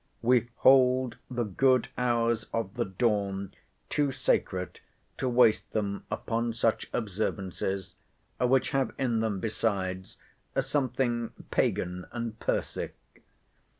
[0.23, 3.53] We hold the good hours of the dawn
[3.87, 4.79] too sacred
[5.17, 7.93] to waste them upon such observances;
[8.39, 10.17] which have in them, besides,
[10.59, 12.95] something Pagan and Persic.